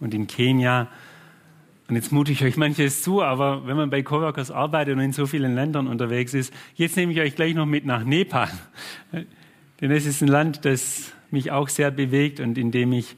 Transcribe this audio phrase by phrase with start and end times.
[0.00, 0.88] und in Kenia.
[1.88, 5.12] Und jetzt mute ich euch manches zu, aber wenn man bei Coworkers arbeitet und in
[5.12, 8.50] so vielen Ländern unterwegs ist, jetzt nehme ich euch gleich noch mit nach Nepal.
[9.80, 13.16] Denn es ist ein Land, das mich auch sehr bewegt und in dem ich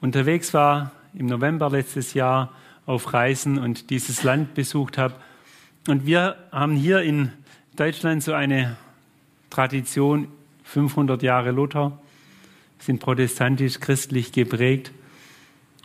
[0.00, 2.52] unterwegs war im November letztes Jahr
[2.84, 5.14] auf Reisen und dieses Land besucht habe.
[5.88, 7.30] Und wir haben hier in
[7.74, 8.76] Deutschland so eine
[9.50, 10.28] Tradition,
[10.64, 11.98] 500 Jahre Luther,
[12.78, 14.92] sind protestantisch-christlich geprägt.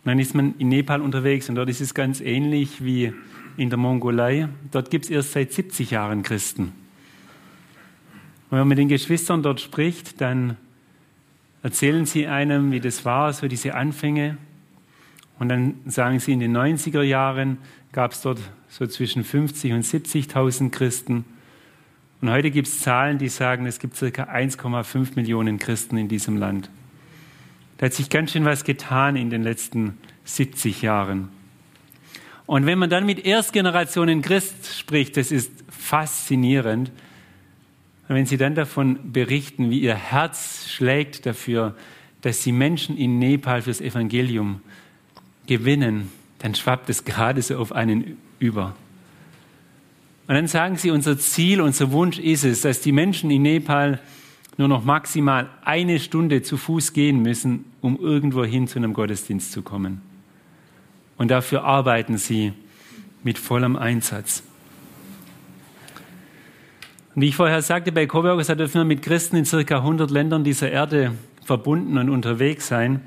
[0.03, 3.13] Und dann ist man in Nepal unterwegs und dort ist es ganz ähnlich wie
[3.55, 4.49] in der Mongolei.
[4.71, 6.63] Dort gibt es erst seit 70 Jahren Christen.
[6.63, 6.73] Und
[8.49, 10.58] wenn man mit den Geschwistern dort spricht, dann
[11.61, 14.38] erzählen sie einem, wie das war, so diese Anfänge.
[15.38, 17.59] Und dann sagen sie, in den 90er Jahren
[17.91, 21.25] gab es dort so zwischen 50 und 70.000 Christen.
[22.21, 26.38] Und heute gibt es Zahlen, die sagen, es gibt circa 1,5 Millionen Christen in diesem
[26.38, 26.69] Land.
[27.81, 31.29] Da hat sich ganz schön was getan in den letzten 70 Jahren.
[32.45, 36.91] Und wenn man dann mit Erstgenerationen Christ spricht, das ist faszinierend.
[38.07, 41.75] wenn sie dann davon berichten, wie ihr Herz schlägt dafür,
[42.21, 44.61] dass sie Menschen in Nepal fürs Evangelium
[45.47, 48.75] gewinnen, dann schwappt es gerade so auf einen über.
[50.27, 53.99] Und dann sagen sie, unser Ziel, unser Wunsch ist es, dass die Menschen in Nepal
[54.57, 59.52] nur noch maximal eine Stunde zu Fuß gehen müssen, um irgendwo hin zu einem Gottesdienst
[59.52, 60.02] zu kommen.
[61.17, 62.53] Und dafür arbeiten sie
[63.23, 64.43] mit vollem Einsatz.
[67.14, 70.43] Und wie ich vorher sagte, bei Coworkers dürfen wir mit Christen in circa 100 Ländern
[70.43, 73.02] dieser Erde verbunden und unterwegs sein.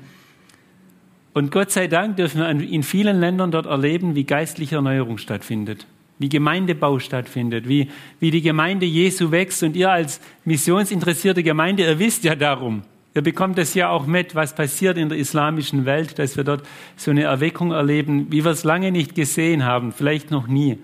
[1.33, 5.87] Und Gott sei Dank dürfen wir in vielen Ländern dort erleben, wie geistliche Erneuerung stattfindet
[6.17, 7.89] wie Gemeindebau stattfindet, wie,
[8.19, 9.63] wie die Gemeinde Jesu wächst.
[9.63, 12.83] Und ihr als missionsinteressierte Gemeinde, ihr wisst ja darum.
[13.13, 16.67] Ihr bekommt es ja auch mit, was passiert in der islamischen Welt, dass wir dort
[16.97, 20.77] so eine Erweckung erleben, wie wir es lange nicht gesehen haben, vielleicht noch nie.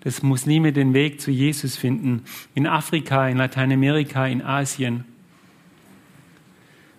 [0.00, 2.22] Dass Muslime den Weg zu Jesus finden.
[2.54, 5.04] In Afrika, in Lateinamerika, in Asien.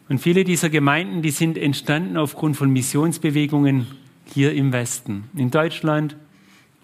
[0.09, 3.87] Und viele dieser Gemeinden, die sind entstanden aufgrund von Missionsbewegungen
[4.25, 5.29] hier im Westen.
[5.35, 6.17] In Deutschland,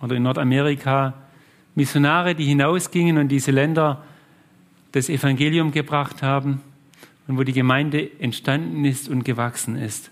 [0.01, 1.13] oder in Nordamerika
[1.75, 4.03] Missionare, die hinausgingen und diese Länder
[4.91, 6.61] das Evangelium gebracht haben
[7.27, 10.11] und wo die Gemeinde entstanden ist und gewachsen ist.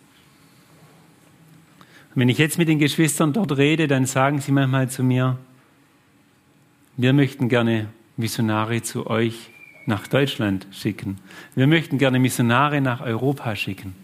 [2.16, 5.38] Und wenn ich jetzt mit den Geschwistern dort rede, dann sagen sie manchmal zu mir,
[6.95, 9.49] wir möchten gerne Missionare zu euch
[9.85, 11.17] nach Deutschland schicken.
[11.55, 13.95] Wir möchten gerne Missionare nach Europa schicken.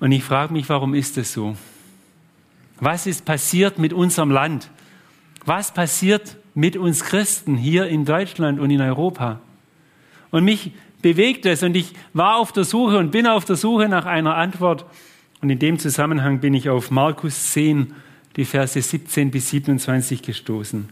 [0.00, 1.56] Und ich frage mich, warum ist das so?
[2.80, 4.70] Was ist passiert mit unserem Land?
[5.44, 9.40] Was passiert mit uns Christen hier in Deutschland und in Europa?
[10.30, 10.72] Und mich
[11.02, 14.36] bewegt es und ich war auf der Suche und bin auf der Suche nach einer
[14.36, 14.86] Antwort.
[15.40, 17.94] Und in dem Zusammenhang bin ich auf Markus 10,
[18.36, 20.88] die Verse 17 bis 27 gestoßen.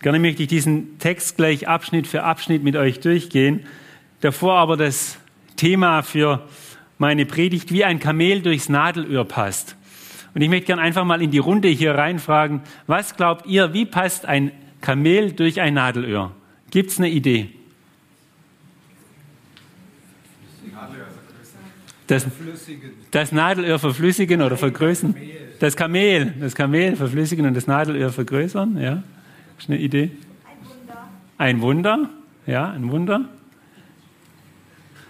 [0.00, 3.60] Gerne möchte ich diesen Text gleich Abschnitt für Abschnitt mit euch durchgehen.
[4.20, 5.16] Davor aber das
[5.56, 6.46] Thema für
[6.98, 9.76] meine Predigt, wie ein Kamel durchs Nadelöhr passt.
[10.34, 13.86] Und ich möchte gerne einfach mal in die Runde hier reinfragen, was glaubt ihr, wie
[13.86, 14.50] passt ein
[14.80, 16.32] Kamel durch ein Nadelöhr?
[16.70, 17.50] Gibt es eine Idee?
[22.06, 22.26] Das,
[23.12, 25.14] das Nadelöhr verflüssigen oder vergrößern?
[25.58, 29.02] Das Kamel, das Kamel verflüssigen und das Nadelöhr vergrößern, ja?
[29.58, 30.10] Ist eine Idee?
[30.44, 31.08] Ein Wunder.
[31.38, 32.10] Ein Wunder,
[32.46, 33.28] ja, ein Wunder.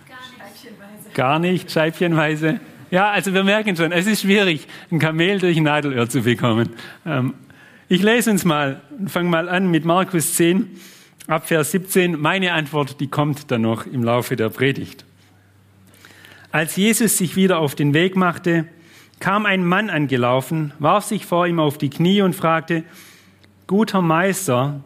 [0.07, 0.19] Gar
[0.53, 2.61] nicht, Gar nicht scheibchenweise.
[2.95, 6.69] Ja, also wir merken schon, es ist schwierig, ein Kamel durch ein Nadelöhr zu bekommen.
[7.05, 7.35] Ähm,
[7.89, 10.71] ich lese uns mal, fange mal an mit Markus 10,
[11.27, 12.21] ab Vers 17.
[12.21, 15.05] Meine Antwort, die kommt dann noch im Laufe der Predigt.
[16.53, 18.65] Als Jesus sich wieder auf den Weg machte,
[19.19, 22.85] kam ein Mann angelaufen, warf sich vor ihm auf die Knie und fragte,
[23.67, 24.85] Guter Meister,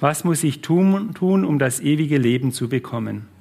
[0.00, 3.31] was muss ich tun um das ewige Leben zu bekommen?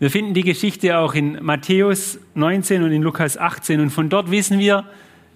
[0.00, 4.30] Wir finden die Geschichte auch in Matthäus 19 und in Lukas 18 und von dort
[4.30, 4.84] wissen wir,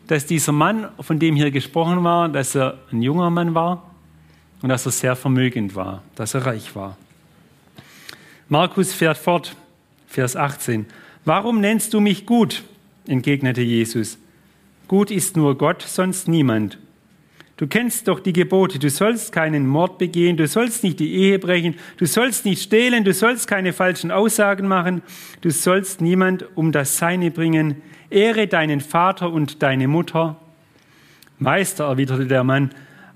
[0.07, 3.91] dass dieser Mann, von dem hier gesprochen war, dass er ein junger Mann war
[4.63, 6.97] und dass er sehr vermögend war, dass er reich war.
[8.49, 9.57] Markus fährt fort,
[10.07, 10.87] Vers 18.
[11.25, 12.63] Warum nennst du mich gut?
[13.09, 14.17] entgegnete Jesus.
[14.87, 16.79] Gut ist nur Gott, sonst niemand.
[17.63, 18.81] Du kennst doch die Gebote.
[18.81, 23.05] Du sollst keinen Mord begehen, du sollst nicht die Ehe brechen, du sollst nicht stehlen,
[23.05, 25.01] du sollst keine falschen Aussagen machen,
[25.43, 27.77] du sollst niemand um das Seine bringen.
[28.11, 30.41] Ehre deinen Vater und deine Mutter.
[31.39, 32.71] Meister, erwiderte der Mann,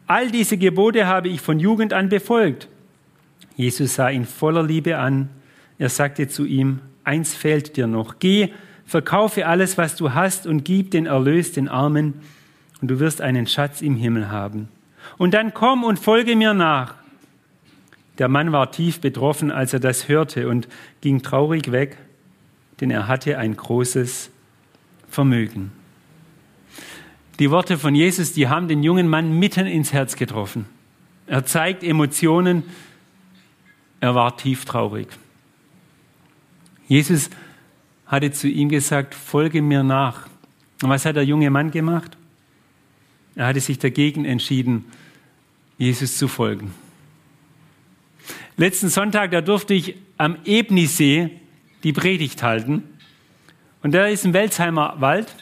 [0.07, 2.69] all diese Gebote habe ich von Jugend an befolgt.
[3.57, 5.29] Jesus sah ihn voller Liebe an.
[5.77, 8.21] Er sagte zu ihm, eins fehlt dir noch.
[8.21, 8.51] Geh,
[8.85, 12.15] verkaufe alles, was du hast und gib den Erlös den Armen
[12.81, 14.69] und du wirst einen Schatz im Himmel haben.
[15.19, 16.95] Und dann komm und folge mir nach.
[18.19, 20.69] Der Mann war tief betroffen, als er das hörte und
[21.01, 21.99] ging traurig weg,
[22.81, 24.31] denn er hatte ein großes
[25.09, 25.73] Vermögen.
[27.39, 30.67] Die Worte von Jesus, die haben den jungen Mann mitten ins Herz getroffen.
[31.27, 32.63] Er zeigt Emotionen,
[34.01, 35.09] er war tief traurig.
[36.89, 37.29] Jesus
[38.07, 40.29] hatte zu ihm gesagt, folge mir nach.
[40.83, 42.17] Und was hat der junge Mann gemacht?
[43.37, 44.87] Er hatte sich dagegen entschieden,
[45.77, 46.75] Jesus zu folgen.
[48.57, 51.31] Letzten Sonntag, da durfte ich am Ebnisee
[51.85, 52.83] die Predigt halten.
[53.83, 55.37] Und da ist ein Welsheimer Wald.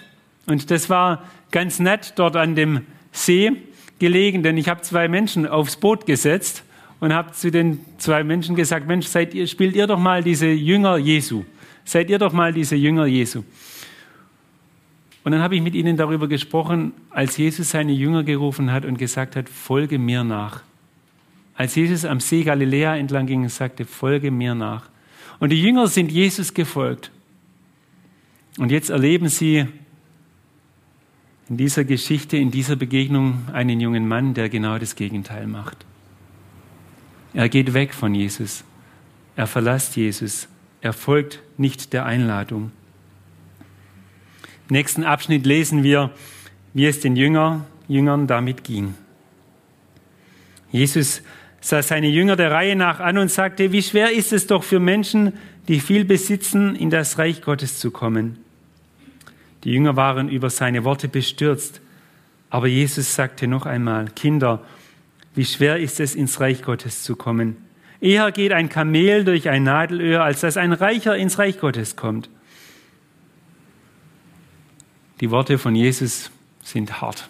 [0.46, 2.80] Und das war ganz nett dort an dem
[3.12, 3.52] See
[4.00, 6.64] gelegen, denn ich habe zwei Menschen aufs Boot gesetzt
[6.98, 10.48] und habe zu den zwei Menschen gesagt, Mensch, seid ihr, spielt ihr doch mal diese
[10.48, 11.44] Jünger Jesu.
[11.84, 13.44] Seid ihr doch mal diese Jünger Jesu.
[15.24, 18.98] Und dann habe ich mit ihnen darüber gesprochen, als Jesus seine Jünger gerufen hat und
[18.98, 20.62] gesagt hat, folge mir nach.
[21.54, 24.90] Als Jesus am See Galiläa entlang ging und sagte, folge mir nach.
[25.40, 27.10] Und die Jünger sind Jesus gefolgt.
[28.58, 29.66] Und jetzt erleben sie
[31.48, 35.86] in dieser Geschichte, in dieser Begegnung einen jungen Mann, der genau das Gegenteil macht.
[37.32, 38.62] Er geht weg von Jesus.
[39.36, 40.48] Er verlässt Jesus.
[40.80, 42.72] Er folgt nicht der Einladung.
[44.68, 46.10] Im nächsten Abschnitt lesen wir,
[46.72, 48.94] wie es den Jünger, Jüngern damit ging.
[50.70, 51.22] Jesus
[51.60, 54.80] sah seine Jünger der Reihe nach an und sagte, wie schwer ist es doch für
[54.80, 55.34] Menschen,
[55.68, 58.38] die viel besitzen, in das Reich Gottes zu kommen.
[59.64, 61.80] Die Jünger waren über seine Worte bestürzt.
[62.50, 64.62] Aber Jesus sagte noch einmal, Kinder,
[65.34, 67.56] wie schwer ist es, ins Reich Gottes zu kommen.
[68.00, 72.28] Eher geht ein Kamel durch ein Nadelöhr, als dass ein Reicher ins Reich Gottes kommt.
[75.20, 76.30] Die Worte von Jesus
[76.62, 77.28] sind hart.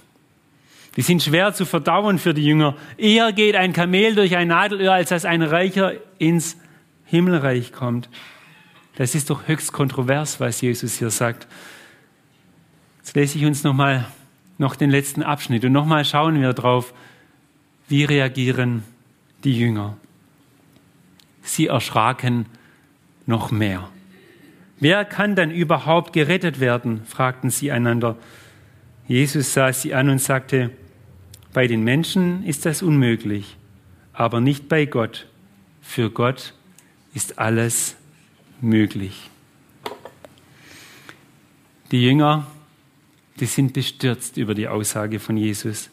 [0.96, 2.76] Die sind schwer zu verdauen für die Jünger.
[2.96, 6.56] Eher geht ein Kamel durch ein Nadelöhr, als dass ein Reicher ins
[7.04, 8.08] Himmelreich kommt.
[8.96, 11.48] Das ist doch höchst kontrovers, was Jesus hier sagt.
[12.98, 14.06] Jetzt lese ich uns nochmal
[14.56, 16.94] noch den letzten Abschnitt und nochmal schauen wir drauf,
[17.88, 18.84] wie reagieren
[19.42, 19.96] die Jünger.
[21.42, 22.46] Sie erschraken
[23.26, 23.88] noch mehr.
[24.80, 27.02] Wer kann dann überhaupt gerettet werden?
[27.04, 28.16] fragten sie einander.
[29.06, 30.70] Jesus sah sie an und sagte,
[31.52, 33.56] bei den Menschen ist das unmöglich,
[34.12, 35.26] aber nicht bei Gott.
[35.80, 36.54] Für Gott
[37.14, 37.96] ist alles
[38.60, 39.30] möglich.
[41.90, 42.46] Die Jünger
[43.40, 45.90] die sind bestürzt über die Aussage von Jesus.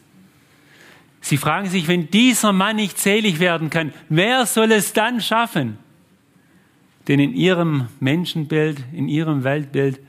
[1.20, 5.78] Sie fragen sich, wenn dieser Mann nicht selig werden kann, wer soll es dann schaffen?
[7.08, 10.00] Denn in ihrem Menschenbild, in ihrem Weltbild,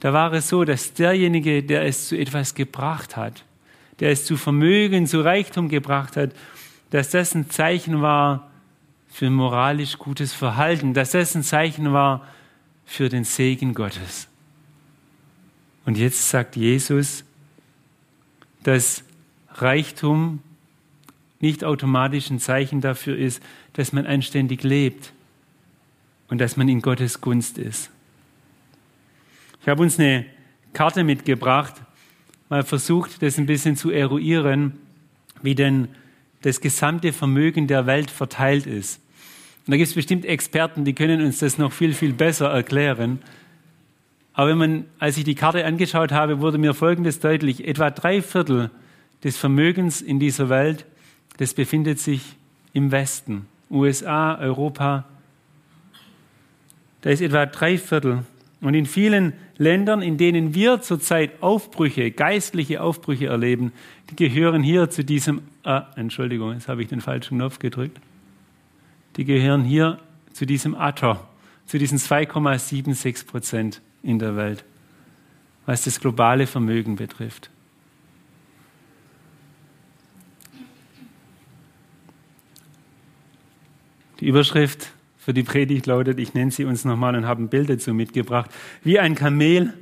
[0.00, 3.44] da war es so, dass derjenige, der es zu etwas gebracht hat,
[3.98, 6.30] der es zu Vermögen, zu Reichtum gebracht hat,
[6.90, 8.48] dass das ein Zeichen war
[9.08, 12.26] für moralisch gutes Verhalten, dass das ein Zeichen war
[12.84, 14.28] für den Segen Gottes.
[15.84, 17.24] Und jetzt sagt Jesus,
[18.62, 19.02] dass
[19.54, 20.40] Reichtum
[21.40, 23.42] nicht automatisch ein Zeichen dafür ist,
[23.72, 25.12] dass man anständig lebt
[26.28, 27.90] und dass man in Gottes Gunst ist.
[29.60, 30.26] Ich habe uns eine
[30.72, 31.74] Karte mitgebracht,
[32.48, 34.74] mal versucht, das ein bisschen zu eruieren,
[35.42, 35.88] wie denn
[36.42, 39.00] das gesamte Vermögen der Welt verteilt ist.
[39.66, 43.20] Und da gibt es bestimmt Experten, die können uns das noch viel, viel besser erklären.
[44.32, 47.66] Aber wenn man, als ich die Karte angeschaut habe, wurde mir Folgendes deutlich.
[47.66, 48.70] Etwa drei Viertel
[49.24, 50.86] des Vermögens in dieser Welt,
[51.38, 52.22] das befindet sich
[52.72, 53.46] im Westen.
[53.70, 55.04] USA, Europa.
[57.02, 58.24] Da ist etwa drei Viertel.
[58.60, 63.72] Und in vielen Ländern, in denen wir zurzeit Aufbrüche, geistliche Aufbrüche erleben,
[64.10, 68.00] die gehören hier zu diesem, ah, Entschuldigung, jetzt habe ich den falschen Knopf gedrückt.
[69.16, 69.98] Die gehören hier
[70.32, 71.28] zu diesem Atter,
[71.66, 74.64] zu diesen 2,76 Prozent in der Welt,
[75.66, 77.50] was das globale Vermögen betrifft.
[84.18, 84.90] Die Überschrift
[85.28, 88.50] für die Predigt lautet, ich nenne sie uns nochmal und habe ein Bild dazu mitgebracht,
[88.82, 89.74] wie ein Kamel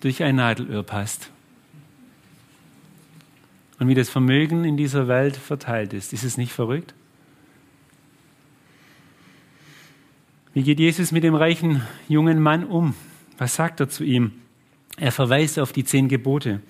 [0.00, 1.30] durch ein Nadelöhr passt.
[3.78, 6.12] Und wie das Vermögen in dieser Welt verteilt ist.
[6.12, 6.94] Ist es nicht verrückt?
[10.52, 12.94] Wie geht Jesus mit dem reichen jungen Mann um?
[13.38, 14.32] Was sagt er zu ihm?
[14.96, 16.60] Er verweist auf die zehn Gebote.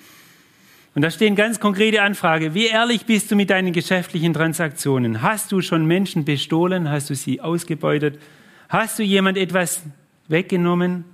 [0.95, 2.53] Und da stehen ganz konkrete Anfragen.
[2.53, 5.23] Wie ehrlich bist du mit deinen geschäftlichen Transaktionen?
[5.23, 6.91] Hast du schon Menschen bestohlen?
[6.91, 8.21] Hast du sie ausgebeutet?
[8.69, 9.83] Hast du jemand etwas
[10.29, 11.05] weggenommen,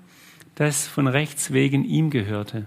[0.55, 2.67] das von Rechts wegen ihm gehörte?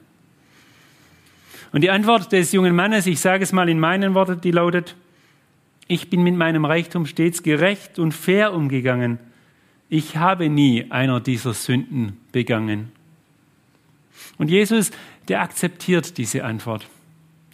[1.72, 4.96] Und die Antwort des jungen Mannes, ich sage es mal in meinen Worten, die lautet,
[5.88, 9.18] ich bin mit meinem Reichtum stets gerecht und fair umgegangen.
[9.90, 12.92] Ich habe nie einer dieser Sünden begangen.
[14.38, 14.92] Und Jesus,
[15.28, 16.88] der akzeptiert diese Antwort.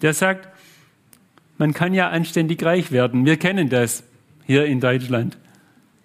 [0.02, 0.48] Der sagt,
[1.58, 3.26] man kann ja anständig reich werden.
[3.26, 4.04] Wir kennen das
[4.46, 5.38] hier in Deutschland.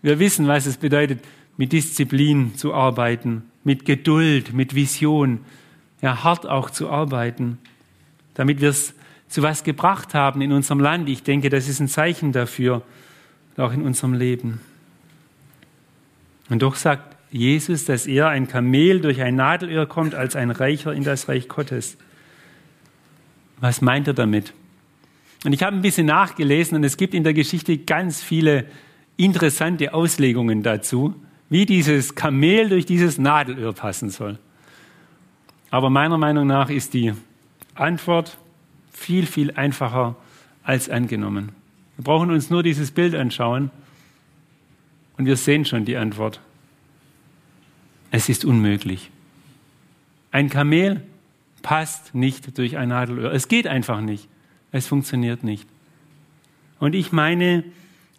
[0.02, 1.20] Wir wissen, was es bedeutet,
[1.56, 5.40] mit Disziplin zu arbeiten, mit Geduld, mit Vision,
[6.00, 7.58] ja, hart auch zu arbeiten,
[8.34, 8.94] damit wir es
[9.28, 11.08] zu was gebracht haben in unserem Land.
[11.08, 12.82] Ich denke, das ist ein Zeichen dafür,
[13.56, 14.60] auch in unserem Leben.
[16.48, 20.92] Und doch sagt Jesus, dass er ein Kamel durch ein Nadelöhr kommt als ein Reicher
[20.92, 21.96] in das Reich Gottes.
[23.60, 24.52] Was meint er damit?
[25.44, 28.66] Und ich habe ein bisschen nachgelesen und es gibt in der Geschichte ganz viele
[29.16, 31.14] interessante Auslegungen dazu,
[31.48, 34.38] wie dieses Kamel durch dieses Nadelöhr passen soll.
[35.70, 37.12] Aber meiner Meinung nach ist die
[37.74, 38.38] Antwort
[38.92, 40.16] viel, viel einfacher
[40.62, 41.52] als angenommen.
[41.96, 43.70] Wir brauchen uns nur dieses Bild anschauen
[45.16, 46.40] und wir sehen schon die Antwort.
[48.10, 49.10] Es ist unmöglich.
[50.32, 51.02] Ein Kamel
[51.62, 53.32] passt nicht durch ein Nadelöhr.
[53.32, 54.28] Es geht einfach nicht.
[54.72, 55.66] Es funktioniert nicht.
[56.78, 57.64] Und ich meine,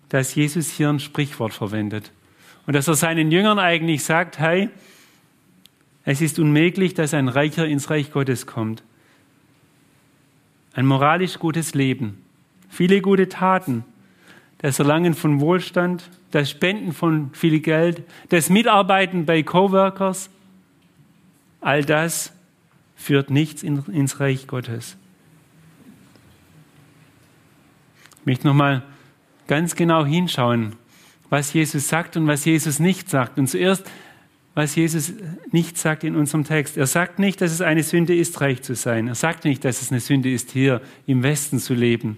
[0.09, 2.11] dass Jesus hier ein Sprichwort verwendet.
[2.67, 4.69] Und dass er seinen Jüngern eigentlich sagt, hey,
[6.03, 8.83] es ist unmöglich, dass ein Reicher ins Reich Gottes kommt.
[10.73, 12.23] Ein moralisch gutes Leben,
[12.69, 13.83] viele gute Taten,
[14.59, 20.29] das Erlangen von Wohlstand, das Spenden von viel Geld, das Mitarbeiten bei Coworkers,
[21.59, 22.31] all das
[23.01, 24.95] führt nichts in, ins Reich Gottes.
[28.19, 28.83] Ich möchte nochmal
[29.47, 30.75] ganz genau hinschauen,
[31.29, 33.39] was Jesus sagt und was Jesus nicht sagt.
[33.39, 33.89] Und zuerst,
[34.53, 35.13] was Jesus
[35.51, 36.77] nicht sagt in unserem Text.
[36.77, 39.07] Er sagt nicht, dass es eine Sünde ist, reich zu sein.
[39.07, 42.17] Er sagt nicht, dass es eine Sünde ist, hier im Westen zu leben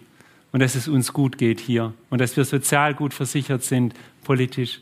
[0.52, 4.82] und dass es uns gut geht hier und dass wir sozial gut versichert sind, politisch.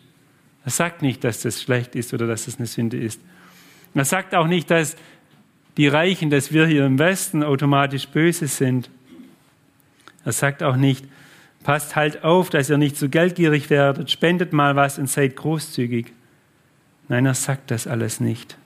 [0.64, 3.20] Er sagt nicht, dass das schlecht ist oder dass das eine Sünde ist.
[3.94, 4.96] Er sagt auch nicht, dass
[5.78, 8.90] die Reichen, dass wir hier im Westen automatisch böse sind.
[10.26, 11.06] Er sagt auch nicht,
[11.64, 16.12] passt halt auf, dass ihr nicht zu geldgierig werdet, spendet mal was und seid großzügig.
[17.08, 18.58] Nein, er sagt das alles nicht.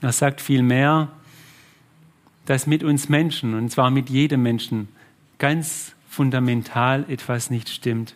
[0.00, 1.08] Er sagt vielmehr,
[2.46, 4.88] dass mit uns Menschen, und zwar mit jedem Menschen,
[5.38, 8.14] ganz fundamental etwas nicht stimmt.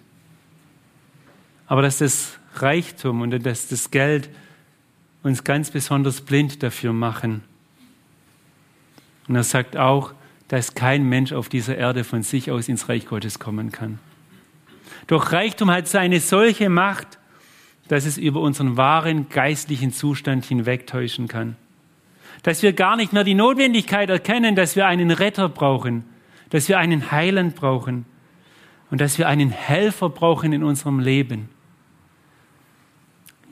[1.66, 4.28] Aber dass das Reichtum und dass das Geld
[5.22, 7.42] uns ganz besonders blind dafür machen.
[9.26, 10.14] Und er sagt auch,
[10.48, 13.98] dass kein Mensch auf dieser Erde von sich aus ins Reich Gottes kommen kann.
[15.06, 17.18] Doch Reichtum hat seine solche Macht,
[17.88, 21.56] dass es über unseren wahren geistlichen Zustand hinwegtäuschen kann.
[22.42, 26.04] Dass wir gar nicht mehr die Notwendigkeit erkennen, dass wir einen Retter brauchen,
[26.50, 28.06] dass wir einen Heiland brauchen
[28.90, 31.48] und dass wir einen Helfer brauchen in unserem Leben.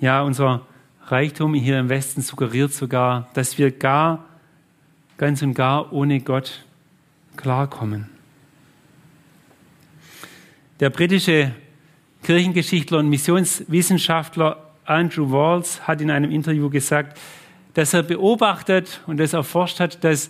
[0.00, 0.66] Ja, unser
[1.08, 4.24] Reichtum hier im Westen suggeriert sogar, dass wir gar,
[5.18, 6.64] ganz und gar ohne Gott
[7.36, 8.08] klarkommen.
[10.80, 11.52] Der britische
[12.24, 17.18] Kirchengeschichtler und Missionswissenschaftler Andrew Walls hat in einem Interview gesagt,
[17.74, 20.28] dass er beobachtet und das erforscht hat, dass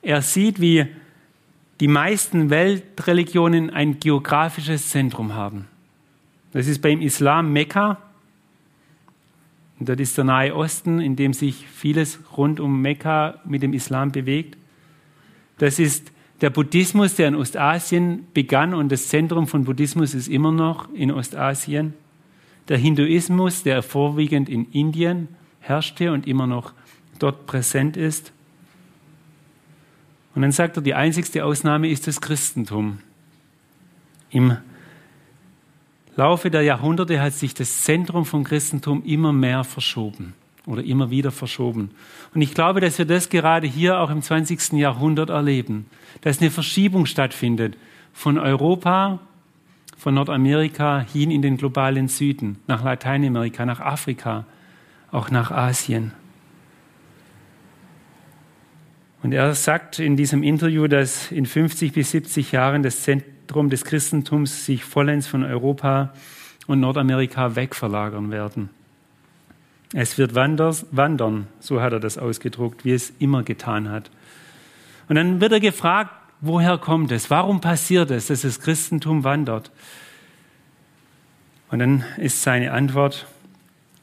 [0.00, 0.86] er sieht, wie
[1.80, 5.66] die meisten Weltreligionen ein geografisches Zentrum haben.
[6.52, 7.98] Das ist beim Islam Mekka,
[9.78, 13.72] und dort ist der Nahe Osten, in dem sich vieles rund um Mekka mit dem
[13.72, 14.56] Islam bewegt.
[15.58, 20.52] Das ist der Buddhismus, der in Ostasien begann und das Zentrum von Buddhismus ist immer
[20.52, 21.94] noch in Ostasien.
[22.68, 25.28] Der Hinduismus, der vorwiegend in Indien
[25.60, 26.72] herrschte und immer noch
[27.18, 28.32] dort präsent ist.
[30.34, 32.98] Und dann sagt er, die einzigste Ausnahme ist das Christentum.
[34.30, 34.58] Im
[36.16, 40.32] Laufe der Jahrhunderte hat sich das Zentrum vom Christentum immer mehr verschoben
[40.64, 41.90] oder immer wieder verschoben.
[42.34, 44.72] Und ich glaube, dass wir das gerade hier auch im 20.
[44.72, 45.86] Jahrhundert erleben,
[46.22, 47.76] dass eine Verschiebung stattfindet
[48.14, 49.20] von Europa,
[49.98, 54.46] von Nordamerika hin in den globalen Süden, nach Lateinamerika, nach Afrika,
[55.12, 56.12] auch nach Asien.
[59.22, 63.84] Und er sagt in diesem Interview, dass in 50 bis 70 Jahren das Zentrum des
[63.84, 66.12] Christentums sich vollends von Europa
[66.66, 68.70] und Nordamerika wegverlagern werden.
[69.92, 74.10] Es wird wandern, so hat er das ausgedruckt, wie es immer getan hat.
[75.08, 76.10] Und dann wird er gefragt,
[76.40, 77.30] woher kommt es?
[77.30, 79.70] Warum passiert es, dass das Christentum wandert?
[81.70, 83.26] Und dann ist seine Antwort,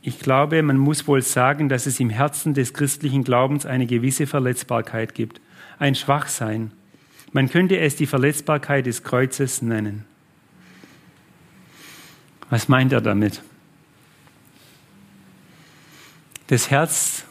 [0.01, 4.27] ich glaube, man muss wohl sagen, dass es im Herzen des christlichen Glaubens eine gewisse
[4.27, 5.39] Verletzbarkeit gibt,
[5.79, 6.71] ein Schwachsein.
[7.33, 10.05] Man könnte es die Verletzbarkeit des Kreuzes nennen.
[12.49, 13.41] Was meint er damit?
[16.47, 17.25] Das Herz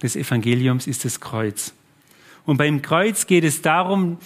[0.00, 1.74] des Evangeliums ist das Kreuz.
[2.46, 4.18] Und beim Kreuz geht es darum,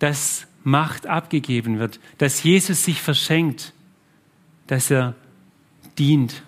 [0.00, 3.72] dass Macht abgegeben wird, dass Jesus sich verschenkt,
[4.66, 5.14] dass er
[5.98, 6.42] dient.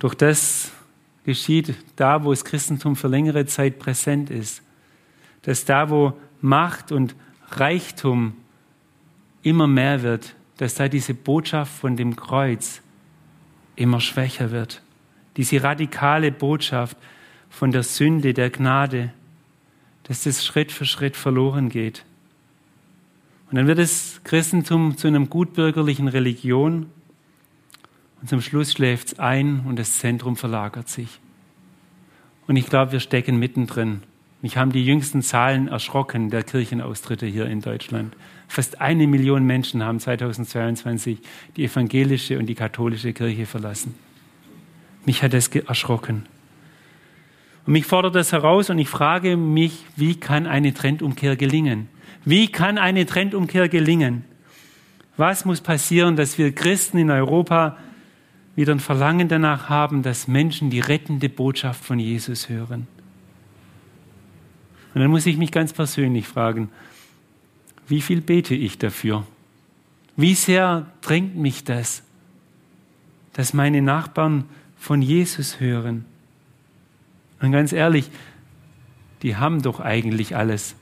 [0.00, 0.72] Doch das
[1.24, 4.62] geschieht da, wo das Christentum für längere Zeit präsent ist.
[5.42, 7.14] Dass da, wo Macht und
[7.50, 8.34] Reichtum
[9.42, 12.80] immer mehr wird, dass da diese Botschaft von dem Kreuz
[13.76, 14.82] immer schwächer wird.
[15.36, 16.96] Diese radikale Botschaft
[17.50, 19.12] von der Sünde, der Gnade,
[20.04, 22.04] dass das Schritt für Schritt verloren geht.
[23.50, 26.86] Und dann wird das Christentum zu einer gutbürgerlichen Religion
[28.24, 31.20] und zum Schluss schläft es ein und das Zentrum verlagert sich.
[32.46, 34.00] Und ich glaube, wir stecken mittendrin.
[34.40, 38.16] Mich haben die jüngsten Zahlen erschrocken der Kirchenaustritte hier in Deutschland.
[38.48, 41.18] Fast eine Million Menschen haben 2022
[41.58, 43.94] die evangelische und die katholische Kirche verlassen.
[45.04, 46.24] Mich hat das erschrocken.
[47.66, 51.90] Und mich fordert das heraus und ich frage mich, wie kann eine Trendumkehr gelingen?
[52.24, 54.24] Wie kann eine Trendumkehr gelingen?
[55.18, 57.76] Was muss passieren, dass wir Christen in Europa
[58.56, 62.86] wieder ein Verlangen danach haben, dass Menschen die rettende Botschaft von Jesus hören?
[64.94, 66.70] Und dann muss ich mich ganz persönlich fragen,
[67.88, 69.26] wie viel bete ich dafür?
[70.16, 72.02] Wie sehr drängt mich das,
[73.32, 74.44] dass meine Nachbarn
[74.78, 76.04] von Jesus hören?
[77.40, 78.10] Und ganz ehrlich,
[79.22, 80.76] die haben doch eigentlich alles.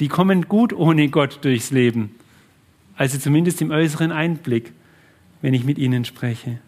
[0.00, 2.14] Die kommen gut ohne Gott durchs Leben.
[2.96, 4.72] Also zumindest im äußeren Einblick,
[5.40, 6.58] wenn ich mit ihnen spreche.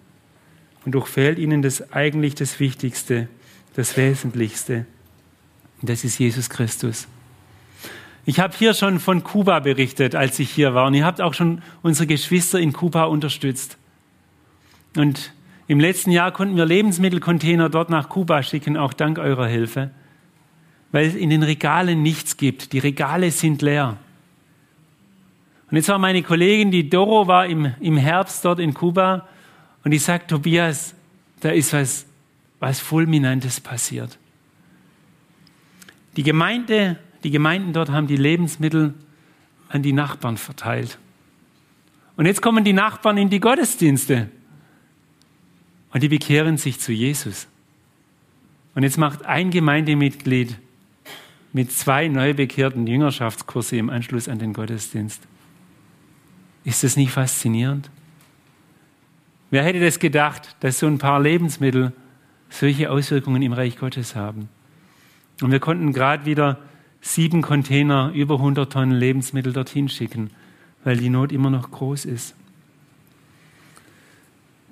[0.89, 3.29] Und doch fehlt ihnen das eigentlich das Wichtigste,
[3.75, 4.87] das Wesentlichste.
[5.83, 7.09] Und das ist Jesus Christus.
[8.25, 10.87] Ich habe hier schon von Kuba berichtet, als ich hier war.
[10.87, 13.77] Und ihr habt auch schon unsere Geschwister in Kuba unterstützt.
[14.97, 15.35] Und
[15.67, 19.91] im letzten Jahr konnten wir Lebensmittelcontainer dort nach Kuba schicken, auch dank eurer Hilfe,
[20.91, 22.73] weil es in den Regalen nichts gibt.
[22.73, 23.99] Die Regale sind leer.
[25.71, 29.29] Und jetzt war meine Kollegin, die Doro, war im, im Herbst dort in Kuba
[29.89, 30.95] und die sagt, Tobias,
[31.41, 32.05] da ist was,
[32.61, 34.19] was Fulminantes passiert.
[36.17, 38.95] Die Gemeinde die Gemeinden dort haben die Lebensmittel
[39.69, 40.99] an die Nachbarn verteilt.
[42.17, 44.29] Und jetzt kommen die Nachbarn in die Gottesdienste.
[45.93, 47.49] Und die bekehren sich zu Jesus.
[48.75, 50.57] Und jetzt macht ein Gemeindemitglied
[51.53, 55.23] mit zwei neu bekehrten Jüngerschaftskurse im Anschluss an den Gottesdienst.
[56.65, 57.91] Ist das nicht faszinierend?
[59.51, 61.93] Wer hätte das gedacht, dass so ein paar Lebensmittel
[62.51, 64.49] solche Auswirkungen im Reich Gottes haben?
[65.41, 66.59] Und wir konnten gerade wieder
[67.01, 70.31] sieben Container über 100 Tonnen Lebensmittel dorthin schicken,
[70.85, 72.35] weil die Not immer noch groß ist.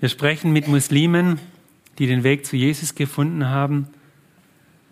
[0.01, 1.39] Wir sprechen mit Muslimen,
[1.99, 3.87] die den Weg zu Jesus gefunden haben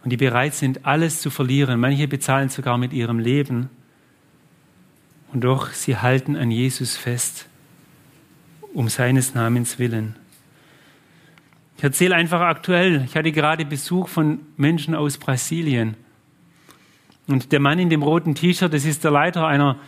[0.03, 1.79] und die bereit sind, alles zu verlieren.
[1.79, 3.69] Manche bezahlen sogar mit ihrem Leben.
[5.33, 7.49] Und doch, sie halten an Jesus fest,
[8.75, 10.17] um seines Namens willen.
[11.77, 15.97] Ich erzähle einfach aktuell, ich hatte gerade Besuch von Menschen aus Brasilien.
[17.27, 19.79] Und der Mann in dem roten T-Shirt, das ist der Leiter einer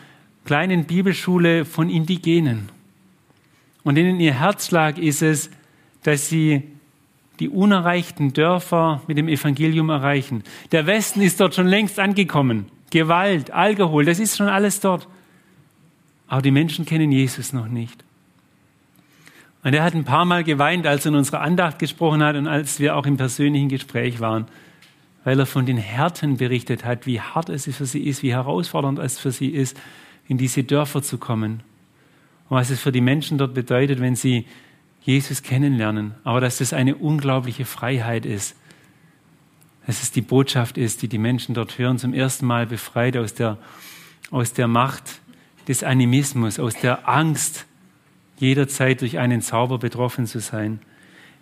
[0.44, 2.70] kleinen Bibelschule von Indigenen.
[3.84, 5.50] Und in ihr Herzschlag ist es,
[6.02, 6.62] dass sie
[7.38, 10.42] die unerreichten Dörfer mit dem Evangelium erreichen.
[10.72, 12.66] Der Westen ist dort schon längst angekommen.
[12.90, 15.06] Gewalt, Alkohol, das ist schon alles dort.
[16.28, 18.05] Aber die Menschen kennen Jesus noch nicht.
[19.66, 22.46] Und er hat ein paar Mal geweint, als er in unserer Andacht gesprochen hat und
[22.46, 24.46] als wir auch im persönlichen Gespräch waren
[25.26, 29.00] weil er von den Härten berichtet hat, wie hart es für sie ist, wie herausfordernd
[29.00, 29.76] es für sie ist,
[30.28, 31.64] in diese Dörfer zu kommen.
[32.48, 34.46] Und was es für die Menschen dort bedeutet, wenn sie
[35.02, 36.14] Jesus kennenlernen.
[36.22, 38.54] Aber dass das eine unglaubliche Freiheit ist.
[39.88, 43.34] Dass es die Botschaft ist, die die Menschen dort hören, zum ersten Mal befreit aus
[43.34, 43.58] der,
[44.30, 45.20] aus der Macht
[45.66, 47.66] des Animismus, aus der Angst,
[48.38, 50.80] jederzeit durch einen Zauber betroffen zu sein.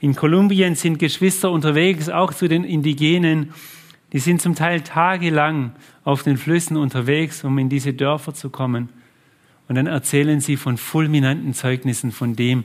[0.00, 3.52] In Kolumbien sind Geschwister unterwegs, auch zu den Indigenen.
[4.12, 5.72] Die sind zum Teil tagelang
[6.04, 8.90] auf den Flüssen unterwegs, um in diese Dörfer zu kommen.
[9.66, 12.64] Und dann erzählen sie von fulminanten Zeugnissen von dem,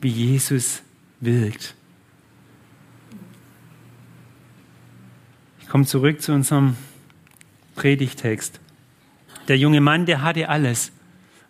[0.00, 0.82] wie Jesus
[1.20, 1.74] wirkt.
[5.60, 6.76] Ich komme zurück zu unserem
[7.74, 8.60] Predigtext.
[9.48, 10.92] Der junge Mann, der hatte alles.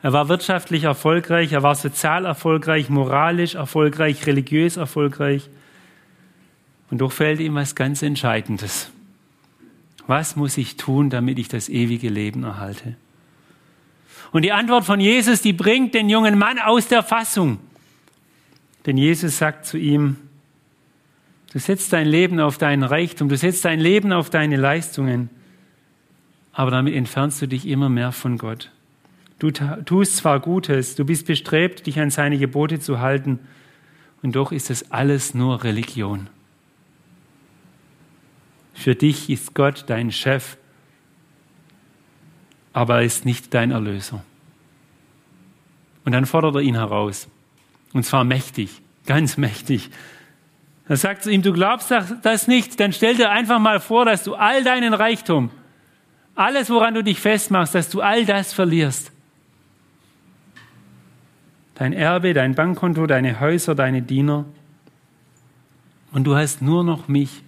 [0.02, 5.48] Er war wirtschaftlich erfolgreich, er war sozial erfolgreich, moralisch erfolgreich, religiös erfolgreich.
[6.90, 8.90] Und doch fällt ihm was ganz Entscheidendes.
[10.06, 12.96] Was muss ich tun, damit ich das ewige Leben erhalte?
[14.32, 17.58] Und die Antwort von Jesus, die bringt den jungen Mann aus der Fassung.
[18.84, 20.16] Denn Jesus sagt zu ihm,
[21.52, 25.30] du setzt dein Leben auf deinen Reichtum, du setzt dein Leben auf deine Leistungen,
[26.52, 28.70] aber damit entfernst du dich immer mehr von Gott.
[29.38, 33.40] Du tust zwar Gutes, du bist bestrebt, dich an seine Gebote zu halten,
[34.22, 36.28] und doch ist es alles nur Religion.
[38.72, 40.56] Für dich ist Gott dein Chef,
[42.72, 44.24] aber er ist nicht dein Erlöser.
[46.04, 47.28] Und dann fordert er ihn heraus.
[47.92, 49.90] Und zwar mächtig, ganz mächtig.
[50.88, 54.24] Er sagt zu ihm, du glaubst das nicht, dann stell dir einfach mal vor, dass
[54.24, 55.50] du all deinen Reichtum,
[56.34, 59.12] alles, woran du dich festmachst, dass du all das verlierst.
[61.76, 64.46] Dein Erbe, dein Bankkonto, deine Häuser, deine Diener.
[66.10, 67.42] Und du hast nur noch mich.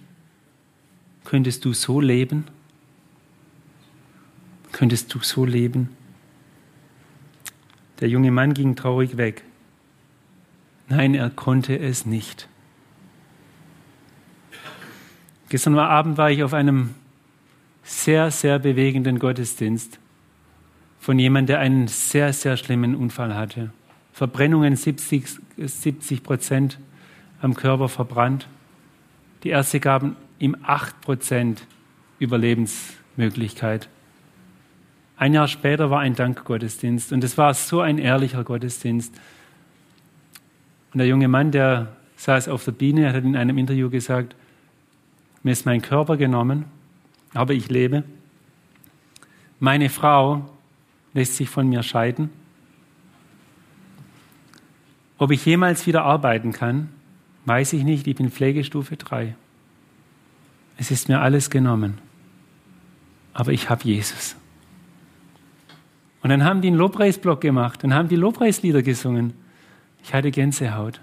[1.25, 2.45] Könntest du so leben?
[4.71, 5.89] Könntest du so leben?
[7.99, 9.43] Der junge Mann ging traurig weg.
[10.87, 12.47] Nein, er konnte es nicht.
[15.49, 16.93] Gestern Abend war ich auf einem
[17.83, 19.99] sehr, sehr bewegenden Gottesdienst
[20.99, 23.71] von jemandem, der einen sehr, sehr schlimmen Unfall hatte.
[24.19, 26.77] Verbrennungen 70, 70 Prozent
[27.41, 28.49] am Körper verbrannt.
[29.45, 31.65] Die Ärzte gaben ihm 8 Prozent
[32.19, 33.87] Überlebensmöglichkeit.
[35.15, 39.15] Ein Jahr später war ein Dankgottesdienst und es war so ein ehrlicher Gottesdienst.
[40.91, 44.35] Und der junge Mann, der saß auf der Biene, hat in einem Interview gesagt,
[45.43, 46.65] mir ist mein Körper genommen,
[47.33, 48.03] aber ich lebe.
[49.61, 50.43] Meine Frau
[51.13, 52.31] lässt sich von mir scheiden.
[55.19, 56.89] Ob ich jemals wieder arbeiten kann,
[57.45, 58.07] weiß ich nicht.
[58.07, 59.35] Ich bin Pflegestufe 3.
[60.77, 61.97] Es ist mir alles genommen.
[63.33, 64.37] Aber ich habe Jesus.
[66.23, 69.33] Und dann haben die einen Lobpreisblock gemacht und haben die Lobpreislieder gesungen.
[70.03, 71.01] Ich hatte Gänsehaut.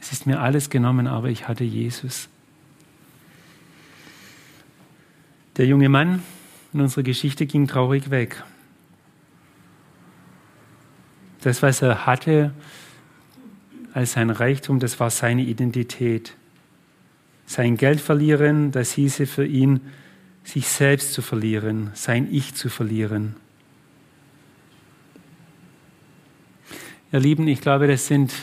[0.00, 2.28] Es ist mir alles genommen, aber ich hatte Jesus.
[5.56, 6.22] Der junge Mann
[6.72, 8.42] in unserer Geschichte ging traurig weg.
[11.42, 12.52] Das, was er hatte
[13.96, 16.36] als sein Reichtum, das war seine Identität.
[17.46, 19.80] Sein Geld verlieren, das hieße für ihn,
[20.44, 23.36] sich selbst zu verlieren, sein Ich zu verlieren.
[27.10, 28.34] Ihr Lieben, ich glaube, das sind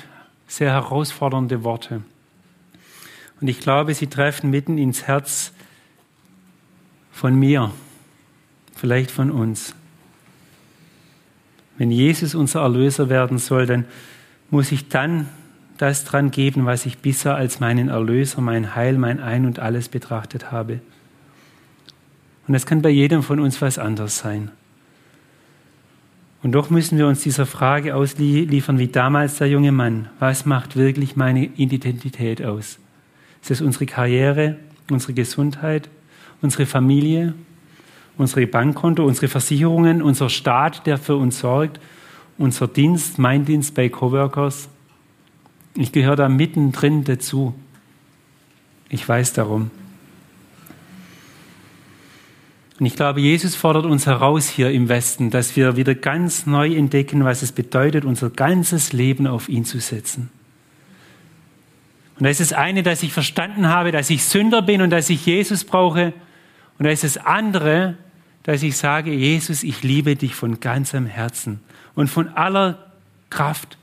[0.47, 2.01] sehr herausfordernde Worte.
[3.39, 5.53] Und ich glaube, sie treffen mitten ins Herz
[7.11, 7.71] von mir,
[8.75, 9.75] vielleicht von uns.
[11.77, 13.85] Wenn Jesus unser Erlöser werden soll, dann
[14.49, 15.29] muss ich dann
[15.77, 19.89] das dran geben, was ich bisher als meinen Erlöser, mein Heil, mein Ein und alles
[19.89, 20.79] betrachtet habe.
[22.47, 24.51] Und das kann bei jedem von uns was anderes sein.
[26.43, 30.09] Und doch müssen wir uns dieser Frage ausliefern, wie damals der junge Mann.
[30.19, 32.79] Was macht wirklich meine Identität aus?
[33.41, 34.57] Ist es unsere Karriere,
[34.91, 35.89] unsere Gesundheit,
[36.41, 37.33] unsere Familie,
[38.17, 41.79] unsere Bankkonto, unsere Versicherungen, unser Staat, der für uns sorgt,
[42.37, 44.67] unser Dienst, mein Dienst bei Coworkers?
[45.75, 47.55] Ich gehöre da mittendrin dazu.
[48.89, 49.71] Ich weiß darum.
[52.79, 56.73] Und ich glaube, Jesus fordert uns heraus hier im Westen, dass wir wieder ganz neu
[56.73, 60.29] entdecken, was es bedeutet, unser ganzes Leben auf ihn zu setzen.
[62.17, 65.09] Und da ist das eine, dass ich verstanden habe, dass ich Sünder bin und dass
[65.09, 66.13] ich Jesus brauche.
[66.77, 67.95] Und da ist das andere,
[68.43, 71.59] dass ich sage, Jesus, ich liebe dich von ganzem Herzen
[71.95, 72.91] und von aller
[73.29, 73.77] Kraft.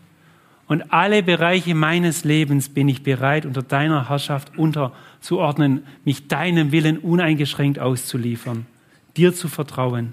[0.71, 6.97] Und alle Bereiche meines Lebens bin ich bereit, unter deiner Herrschaft unterzuordnen, mich deinem Willen
[6.99, 8.67] uneingeschränkt auszuliefern
[9.17, 10.13] dir zu vertrauen.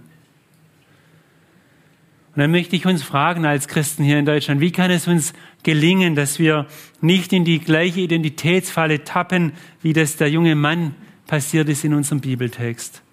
[2.34, 5.34] Und dann möchte ich uns fragen als Christen hier in Deutschland, wie kann es uns
[5.62, 6.66] gelingen, dass wir
[7.02, 9.52] nicht in die gleiche Identitätsfalle tappen,
[9.84, 10.96] wie das der junge Mann
[11.28, 13.04] passiert ist in unserem Bibeltext?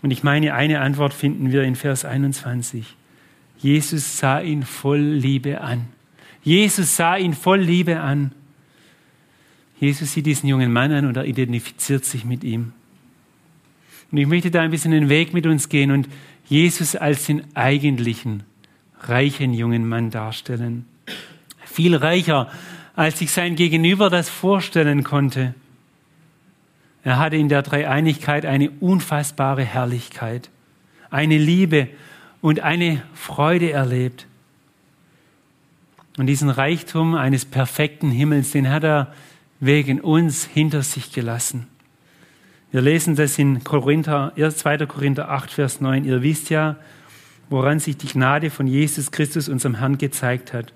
[0.00, 2.84] Und ich meine, eine Antwort finden wir in Vers 21.
[3.58, 5.88] Jesus sah ihn voll Liebe an.
[6.44, 8.32] Jesus sah ihn voll Liebe an.
[9.80, 12.72] Jesus sieht diesen jungen Mann an und er identifiziert sich mit ihm.
[14.12, 16.08] Und ich möchte da ein bisschen den Weg mit uns gehen und
[16.46, 18.44] Jesus als den eigentlichen,
[19.00, 20.86] reichen jungen Mann darstellen.
[21.64, 22.48] Viel reicher,
[22.94, 25.54] als sich sein Gegenüber das vorstellen konnte.
[27.02, 30.50] Er hatte in der Dreieinigkeit eine unfassbare Herrlichkeit,
[31.10, 31.88] eine Liebe
[32.40, 34.26] und eine Freude erlebt.
[36.16, 39.12] Und diesen Reichtum eines perfekten Himmels, den hat er
[39.60, 41.66] wegen uns hinter sich gelassen.
[42.70, 44.86] Wir lesen das in Korinther, 2.
[44.86, 46.04] Korinther 8, Vers 9.
[46.04, 46.76] Ihr wisst ja,
[47.48, 50.72] woran sich die Gnade von Jesus Christus, unserem Herrn, gezeigt hat.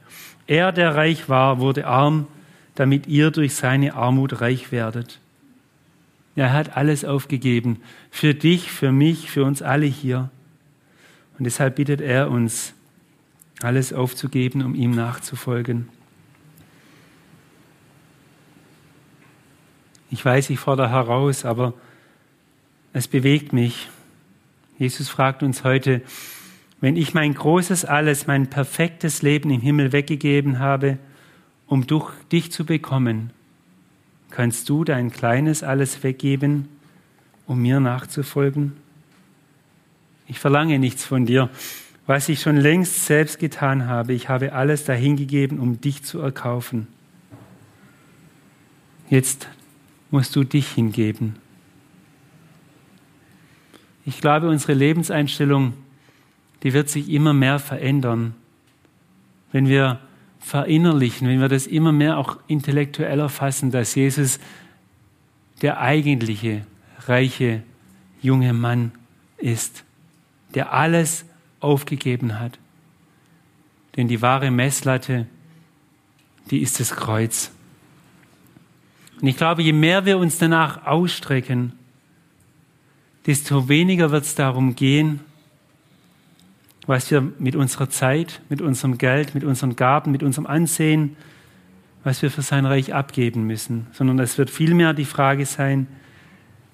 [0.47, 2.27] Er, der reich war, wurde arm,
[2.75, 5.21] damit ihr durch seine Armut reich werdet.
[6.37, 7.81] Er hat alles aufgegeben.
[8.11, 10.31] Für dich, für mich, für uns alle hier.
[11.37, 12.75] Und deshalb bittet er uns,
[13.61, 15.89] alles aufzugeben, um ihm nachzufolgen.
[20.11, 21.75] Ich weiß, ich fordere heraus, aber
[22.93, 23.89] es bewegt mich.
[24.79, 26.03] Jesus fragt uns heute,
[26.81, 30.99] wenn ich mein großes Alles, mein perfektes Leben im Himmel weggegeben habe,
[31.67, 33.31] um durch dich zu bekommen,
[34.31, 36.69] kannst du dein kleines Alles weggeben,
[37.47, 38.77] um mir nachzufolgen?
[40.27, 41.51] Ich verlange nichts von dir,
[42.09, 44.15] was ich schon längst selbst getan habe.
[44.15, 46.89] Ich habe alles dahingegeben, um dich zu erkaufen.
[49.11, 49.47] Jetzt
[50.11, 51.37] musst du dich hingeben.
[54.07, 55.75] Ich glaube, unsere Lebenseinstellung,
[56.63, 58.35] die wird sich immer mehr verändern,
[59.53, 60.01] wenn wir
[60.39, 64.41] verinnerlichen, wenn wir das immer mehr auch intellektuell erfassen, dass Jesus
[65.61, 66.65] der eigentliche,
[67.01, 67.63] reiche,
[68.23, 68.93] junge Mann
[69.37, 69.85] ist,
[70.55, 71.27] der alles
[71.61, 72.59] aufgegeben hat.
[73.97, 75.27] Denn die wahre Messlatte,
[76.51, 77.51] die ist das Kreuz.
[79.21, 81.73] Und ich glaube, je mehr wir uns danach ausstrecken,
[83.27, 85.21] desto weniger wird es darum gehen,
[86.87, 91.17] was wir mit unserer Zeit, mit unserem Geld, mit unseren Gaben, mit unserem Ansehen,
[92.05, 95.87] was wir für sein Reich abgeben müssen, sondern es wird vielmehr die Frage sein,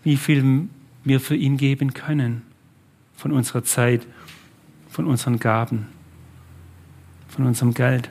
[0.05, 0.69] wie viel
[1.03, 2.43] wir für ihn geben können
[3.17, 4.07] von unserer Zeit,
[4.95, 5.89] von unseren Gaben,
[7.27, 8.11] von unserem Geld.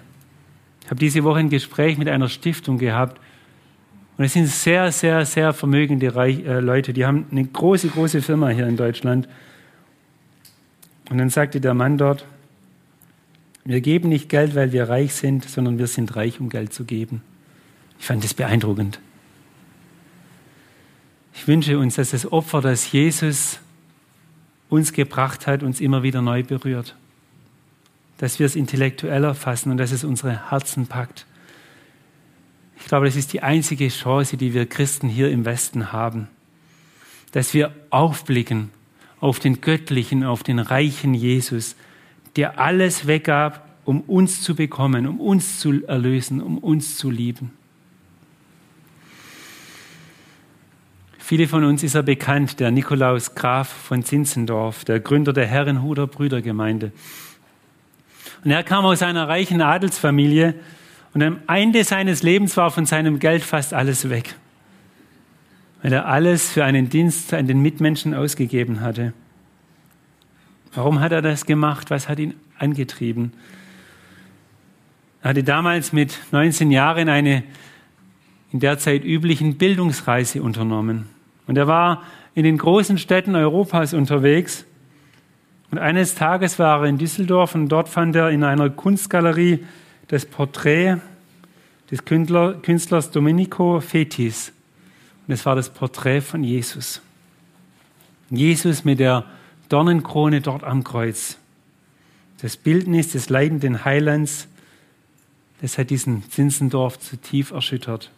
[0.82, 3.22] Ich habe diese Woche ein Gespräch mit einer Stiftung gehabt,
[4.17, 8.50] und es sind sehr, sehr, sehr vermögende äh, Leute, die haben eine große, große Firma
[8.50, 9.28] hier in Deutschland.
[11.10, 12.26] Und dann sagte der Mann dort,
[13.65, 16.84] wir geben nicht Geld, weil wir reich sind, sondern wir sind reich, um Geld zu
[16.84, 17.24] geben.
[17.98, 19.00] Ich fand das beeindruckend.
[21.34, 23.60] Ich wünsche uns, dass das Opfer, das Jesus
[24.74, 26.96] uns gebracht hat, uns immer wieder neu berührt.
[28.18, 31.28] Dass wir es intellektuell erfassen und dass es unsere Herzen packt.
[32.80, 36.28] Ich glaube, das ist die einzige Chance, die wir Christen hier im Westen haben,
[37.34, 38.72] dass wir aufblicken
[39.20, 41.76] auf den göttlichen, auf den reichen Jesus,
[42.36, 47.52] der alles weggab, um uns zu bekommen, um uns zu erlösen, um uns zu lieben.
[51.26, 56.06] Viele von uns ist er bekannt, der Nikolaus Graf von Zinzendorf, der Gründer der Herrenhuder
[56.06, 56.92] Brüdergemeinde.
[58.44, 60.54] Und er kam aus einer reichen Adelsfamilie
[61.14, 64.36] und am Ende seines Lebens war von seinem Geld fast alles weg,
[65.82, 69.14] weil er alles für einen Dienst an den Mitmenschen ausgegeben hatte.
[70.74, 71.90] Warum hat er das gemacht?
[71.90, 73.32] Was hat ihn angetrieben?
[75.22, 77.44] Er hatte damals mit 19 Jahren eine
[78.52, 81.12] in der Zeit üblichen Bildungsreise unternommen.
[81.47, 82.03] Und er war
[82.36, 84.65] in den großen Städten Europas unterwegs.
[85.71, 89.65] Und eines Tages war er in Düsseldorf und dort fand er in einer Kunstgalerie
[90.08, 90.97] das Porträt
[91.89, 94.51] des Künstlers Domenico Fetis.
[95.27, 97.01] Und es war das Porträt von Jesus.
[98.29, 99.25] Jesus mit der
[99.69, 101.38] Dornenkrone dort am Kreuz.
[102.41, 104.47] Das Bildnis des leidenden Heilands,
[105.62, 108.12] das hat diesen Zinzendorf zu tief erschüttert.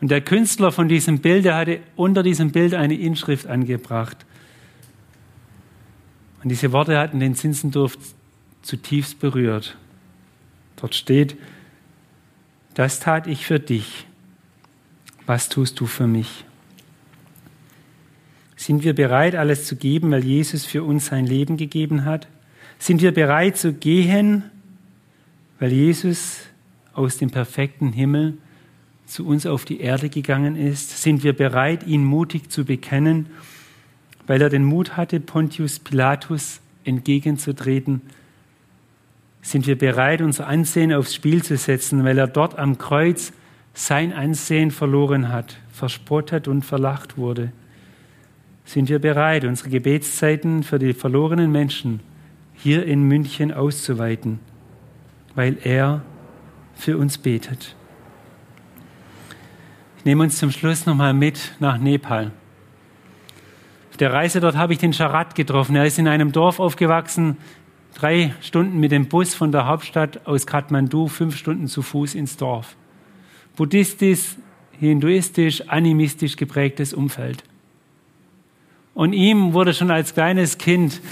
[0.00, 4.24] Und der Künstler von diesem Bild, der hatte unter diesem Bild eine Inschrift angebracht.
[6.42, 7.98] Und diese Worte hatten den Zinzendorf
[8.62, 9.76] zutiefst berührt.
[10.76, 11.36] Dort steht,
[12.74, 14.06] das tat ich für dich.
[15.26, 16.44] Was tust du für mich?
[18.54, 22.28] Sind wir bereit, alles zu geben, weil Jesus für uns sein Leben gegeben hat?
[22.78, 24.44] Sind wir bereit zu gehen,
[25.58, 26.40] weil Jesus
[26.92, 28.38] aus dem perfekten Himmel
[29.08, 31.02] zu uns auf die Erde gegangen ist?
[31.02, 33.26] Sind wir bereit, ihn mutig zu bekennen,
[34.26, 38.02] weil er den Mut hatte, Pontius Pilatus entgegenzutreten,
[39.40, 43.32] sind wir bereit, unser Ansehen aufs Spiel zu setzen, weil er dort am Kreuz
[43.72, 47.52] sein Ansehen verloren hat, verspottet und verlacht wurde.
[48.64, 52.00] Sind wir bereit, unsere Gebetszeiten für die verlorenen Menschen
[52.52, 54.40] hier in München auszuweiten,
[55.34, 56.02] weil er
[56.74, 57.76] für uns betet.
[60.08, 62.32] Nehme uns zum Schluss nochmal mit nach Nepal.
[63.90, 65.76] Auf der Reise dort habe ich den Charat getroffen.
[65.76, 67.36] Er ist in einem Dorf aufgewachsen,
[67.94, 72.38] drei Stunden mit dem Bus von der Hauptstadt aus Kathmandu, fünf Stunden zu Fuß ins
[72.38, 72.74] Dorf.
[73.54, 74.36] Buddhistisch,
[74.80, 77.44] hinduistisch, animistisch geprägtes Umfeld.
[78.94, 81.02] Und ihm wurde schon als kleines Kind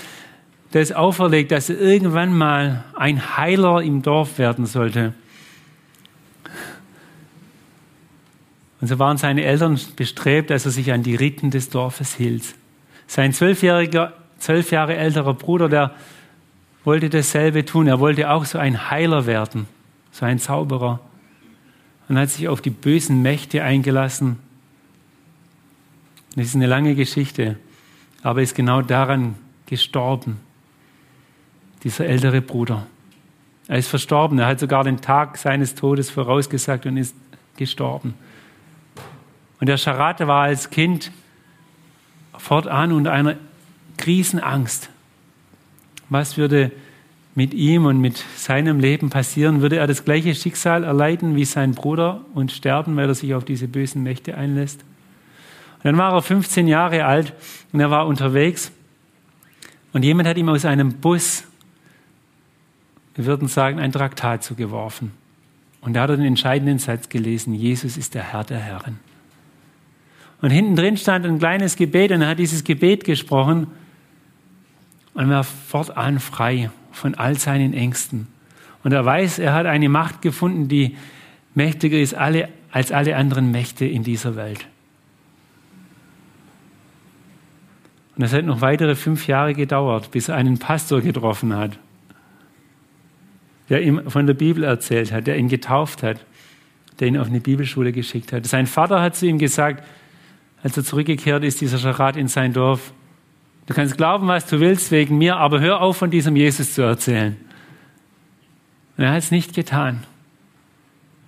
[0.70, 5.12] das auferlegt, dass er irgendwann mal ein Heiler im Dorf werden sollte.
[8.80, 12.54] Und so waren seine Eltern bestrebt, dass er sich an die Riten des Dorfes hielt.
[13.06, 15.94] Sein zwölfjähriger, zwölf Jahre älterer Bruder, der
[16.84, 17.86] wollte dasselbe tun.
[17.86, 19.66] Er wollte auch so ein Heiler werden,
[20.12, 21.00] so ein Zauberer.
[22.08, 24.38] Und hat sich auf die bösen Mächte eingelassen.
[26.36, 27.56] Das ist eine lange Geschichte,
[28.22, 30.38] aber ist genau daran gestorben,
[31.82, 32.86] dieser ältere Bruder.
[33.68, 34.38] Er ist verstorben.
[34.38, 37.16] Er hat sogar den Tag seines Todes vorausgesagt und ist
[37.56, 38.14] gestorben.
[39.60, 41.10] Und der Charate war als Kind
[42.36, 43.36] fortan unter einer
[43.96, 44.90] Krisenangst.
[46.08, 46.72] Was würde
[47.34, 49.62] mit ihm und mit seinem Leben passieren?
[49.62, 53.44] Würde er das gleiche Schicksal erleiden wie sein Bruder und sterben, weil er sich auf
[53.44, 54.82] diese bösen Mächte einlässt?
[55.78, 57.32] Und dann war er 15 Jahre alt
[57.72, 58.72] und er war unterwegs
[59.96, 61.44] und jemand hat ihm aus einem Bus,
[63.14, 65.12] wir würden sagen, ein Traktat zugeworfen.
[65.80, 68.98] Und da hat er den entscheidenden Satz gelesen, Jesus ist der Herr der Herren.
[70.40, 73.68] Und hinten drin stand ein kleines Gebet und er hat dieses Gebet gesprochen
[75.14, 78.28] und war fortan frei von all seinen Ängsten.
[78.84, 80.96] Und er weiß, er hat eine Macht gefunden, die
[81.54, 84.66] mächtiger ist alle, als alle anderen Mächte in dieser Welt.
[88.16, 91.78] Und es hat noch weitere fünf Jahre gedauert, bis er einen Pastor getroffen hat,
[93.68, 96.24] der ihm von der Bibel erzählt hat, der ihn getauft hat,
[96.98, 98.46] der ihn auf eine Bibelschule geschickt hat.
[98.46, 99.84] Sein Vater hat zu ihm gesagt,
[100.62, 102.92] als er zurückgekehrt ist, dieser Scharat in sein Dorf,
[103.66, 106.82] du kannst glauben, was du willst wegen mir, aber hör auf, von diesem Jesus zu
[106.82, 107.36] erzählen.
[108.96, 110.04] Und er hat es nicht getan.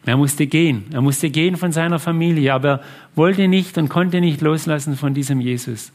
[0.06, 0.86] Er musste gehen.
[0.92, 2.80] Er musste gehen von seiner Familie, aber er
[3.14, 5.92] wollte nicht und konnte nicht loslassen von diesem Jesus.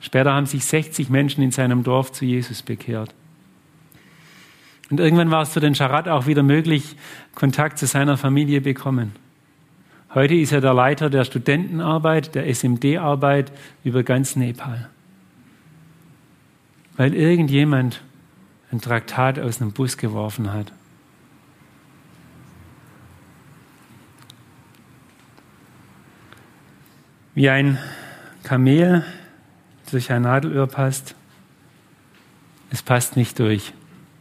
[0.00, 3.14] Später haben sich 60 Menschen in seinem Dorf zu Jesus bekehrt.
[4.90, 6.96] Und irgendwann war es für den Scharat auch wieder möglich,
[7.34, 9.12] Kontakt zu seiner Familie bekommen.
[10.14, 13.50] Heute ist er der Leiter der Studentenarbeit, der SMD-Arbeit
[13.82, 14.88] über ganz Nepal.
[16.96, 18.00] Weil irgendjemand
[18.70, 20.72] ein Traktat aus einem Bus geworfen hat.
[27.34, 27.78] Wie ein
[28.44, 29.04] Kamel
[29.90, 31.16] durch ein Nadelöhr passt,
[32.70, 33.72] es passt nicht durch.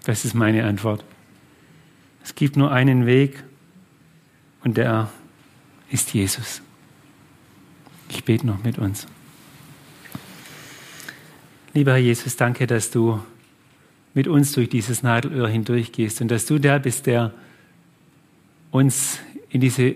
[0.06, 1.06] Das ist meine Antwort.
[2.24, 3.44] Es gibt nur einen Weg
[4.64, 5.10] und der
[5.94, 6.62] ist Jesus.
[8.10, 9.08] Ich bete noch mit uns.
[11.74, 13.20] Lieber Herr Jesus, danke, dass du
[14.14, 17.34] mit uns durch dieses Nadelöhr hindurchgehst und dass du der bist, der
[18.72, 19.96] uns in diese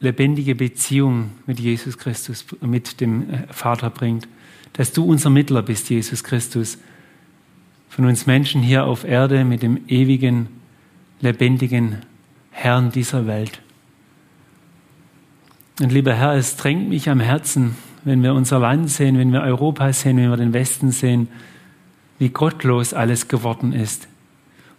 [0.00, 4.28] lebendige Beziehung mit Jesus Christus, mit dem äh, Vater bringt.
[4.74, 6.78] Dass du unser Mittler bist, Jesus Christus,
[7.88, 10.48] von uns Menschen hier auf Erde mit dem ewigen,
[11.20, 12.02] lebendigen
[12.50, 13.60] Herrn dieser Welt.
[15.80, 19.42] Und lieber Herr, es drängt mich am Herzen, wenn wir unser Land sehen, wenn wir
[19.42, 21.28] Europa sehen, wenn wir den Westen sehen,
[22.18, 24.08] wie gottlos alles geworden ist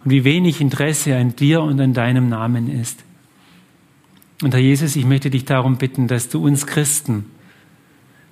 [0.04, 3.02] und wie wenig Interesse an dir und an deinem Namen ist.
[4.42, 7.26] Und Herr Jesus, ich möchte dich darum bitten, dass du uns Christen,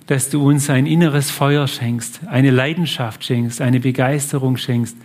[0.07, 4.97] dass du uns ein inneres Feuer schenkst, eine Leidenschaft schenkst, eine Begeisterung schenkst,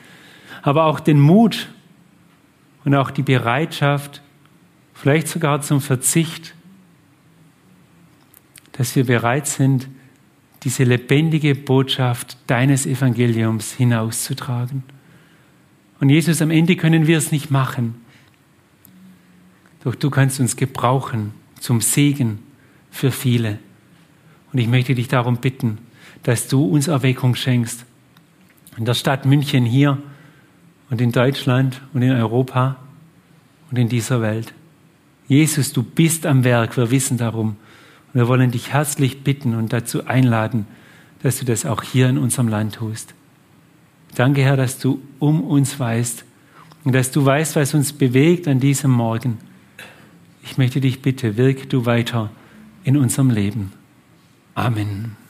[0.63, 1.69] aber auch den Mut
[2.87, 4.23] und auch die Bereitschaft,
[4.95, 6.55] vielleicht sogar zum Verzicht,
[8.75, 9.89] dass wir bereit sind,
[10.63, 14.83] diese lebendige Botschaft deines Evangeliums hinauszutragen.
[16.01, 17.95] Und Jesus, am Ende können wir es nicht machen.
[19.85, 22.41] Doch du kannst uns gebrauchen zum Segen
[22.91, 23.59] für viele.
[24.53, 25.79] Und ich möchte dich darum bitten,
[26.23, 27.85] dass du uns Erweckung schenkst.
[28.77, 29.99] In der Stadt München hier
[30.91, 32.77] und in Deutschland und in Europa
[33.71, 34.53] und in dieser Welt.
[35.29, 37.57] Jesus, du bist am Werk, wir wissen darum.
[38.15, 40.67] Und wir wollen dich herzlich bitten und dazu einladen,
[41.23, 43.13] dass du das auch hier in unserem Land tust.
[44.15, 46.25] Danke, Herr, dass du um uns weißt
[46.85, 49.39] und dass du weißt, was uns bewegt an diesem Morgen.
[50.45, 52.31] Ich möchte dich bitten, wirk du weiter
[52.85, 53.73] in unserem Leben.
[54.55, 55.24] Amen.